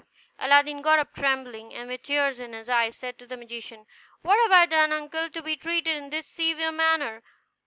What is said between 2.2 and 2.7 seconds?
in his